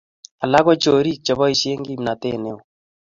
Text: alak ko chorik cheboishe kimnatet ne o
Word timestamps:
alak 0.43 0.63
ko 0.65 0.73
chorik 0.83 1.17
cheboishe 1.25 1.71
kimnatet 1.85 2.35
ne 2.43 2.49
o 2.55 2.57